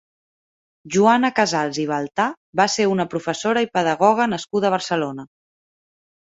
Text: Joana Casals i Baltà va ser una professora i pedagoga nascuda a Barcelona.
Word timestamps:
Joana 0.93 1.29
Casals 1.39 1.79
i 1.83 1.85
Baltà 1.91 2.25
va 2.61 2.67
ser 2.77 2.87
una 2.93 3.05
professora 3.13 3.63
i 3.67 3.69
pedagoga 3.77 4.27
nascuda 4.33 4.71
a 4.71 4.75
Barcelona. 4.79 5.29